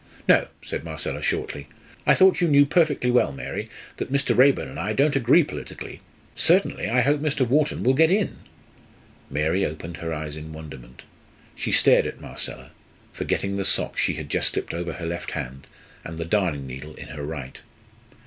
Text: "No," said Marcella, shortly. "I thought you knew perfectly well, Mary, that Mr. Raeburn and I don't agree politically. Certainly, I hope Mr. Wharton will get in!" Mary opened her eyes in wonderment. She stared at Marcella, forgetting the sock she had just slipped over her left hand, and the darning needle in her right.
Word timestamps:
"No," 0.27 0.47
said 0.65 0.83
Marcella, 0.83 1.21
shortly. 1.21 1.67
"I 2.07 2.15
thought 2.15 2.41
you 2.41 2.47
knew 2.47 2.65
perfectly 2.65 3.11
well, 3.11 3.31
Mary, 3.31 3.69
that 3.97 4.11
Mr. 4.11 4.35
Raeburn 4.35 4.67
and 4.67 4.79
I 4.79 4.93
don't 4.93 5.15
agree 5.15 5.43
politically. 5.43 6.01
Certainly, 6.35 6.89
I 6.89 7.01
hope 7.01 7.19
Mr. 7.19 7.47
Wharton 7.47 7.83
will 7.83 7.93
get 7.93 8.09
in!" 8.09 8.37
Mary 9.29 9.63
opened 9.63 9.97
her 9.97 10.11
eyes 10.11 10.35
in 10.35 10.53
wonderment. 10.53 11.03
She 11.55 11.71
stared 11.71 12.07
at 12.07 12.19
Marcella, 12.19 12.71
forgetting 13.13 13.57
the 13.57 13.63
sock 13.63 13.95
she 13.95 14.15
had 14.15 14.27
just 14.29 14.53
slipped 14.53 14.73
over 14.73 14.93
her 14.93 15.05
left 15.05 15.29
hand, 15.33 15.67
and 16.03 16.17
the 16.17 16.25
darning 16.25 16.65
needle 16.65 16.95
in 16.95 17.09
her 17.09 17.21
right. 17.23 17.61